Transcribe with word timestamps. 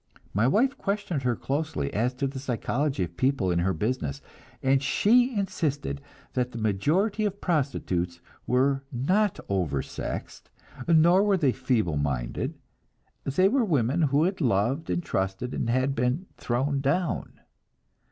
My 0.33 0.47
wife 0.47 0.75
questioned 0.79 1.21
her 1.21 1.35
closely 1.35 1.93
as 1.93 2.15
to 2.15 2.25
the 2.25 2.39
psychology 2.39 3.03
of 3.03 3.17
people 3.17 3.51
in 3.51 3.59
her 3.59 3.71
business, 3.71 4.19
and 4.63 4.81
she 4.81 5.37
insisted 5.37 6.01
that 6.33 6.49
the 6.51 6.57
majority 6.57 7.23
of 7.23 7.39
prostitutes 7.39 8.19
were 8.47 8.83
not 8.91 9.39
oversexed, 9.47 10.49
nor 10.87 11.21
were 11.21 11.37
they 11.37 11.51
feeble 11.51 11.97
minded; 11.97 12.55
they 13.25 13.47
were 13.47 13.63
women 13.63 14.01
who 14.01 14.23
had 14.23 14.41
loved 14.41 14.89
and 14.89 15.03
trusted, 15.03 15.53
and 15.53 15.69
had 15.69 15.93
been 15.93 16.25
"thrown 16.35 16.79
down." 16.81 17.33